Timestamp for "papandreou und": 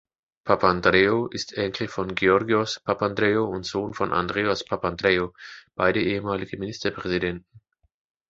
2.79-3.67